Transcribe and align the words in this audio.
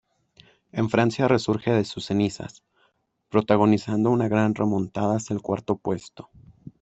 En 0.71 0.89
Francia 0.89 1.27
resurge 1.27 1.71
de 1.73 1.85
sus 1.85 2.05
cenizas, 2.05 2.63
protagonizando 3.29 4.09
una 4.09 4.27
gran 4.27 4.55
remontada 4.55 5.15
hasta 5.15 5.35
el 5.35 5.43
cuarto 5.43 5.75
puesto. 5.75 6.31